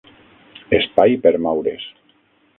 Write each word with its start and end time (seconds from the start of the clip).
Espai 0.77 1.15
per 1.27 1.35
moure's 1.49 1.87